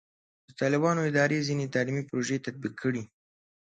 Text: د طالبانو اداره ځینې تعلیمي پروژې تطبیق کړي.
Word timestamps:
د 0.47 0.49
طالبانو 0.59 1.07
اداره 1.09 1.45
ځینې 1.47 1.71
تعلیمي 1.75 2.03
پروژې 2.09 2.43
تطبیق 2.45 2.73
کړي. 2.83 3.03